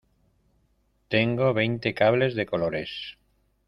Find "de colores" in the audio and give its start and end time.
2.33-2.97